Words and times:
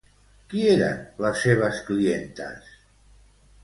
Qui 0.53 0.63
eren 0.69 1.03
les 1.27 1.43
seves 1.45 1.85
clientes? 1.93 2.77